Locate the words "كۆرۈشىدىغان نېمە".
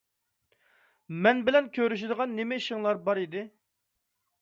1.77-2.61